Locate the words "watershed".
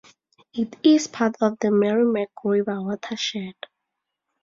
2.81-3.53